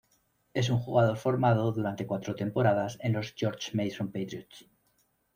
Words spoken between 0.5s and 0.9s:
Es un